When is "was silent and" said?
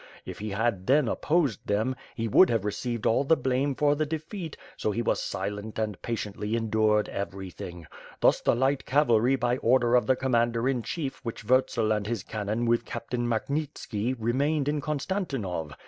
5.03-6.01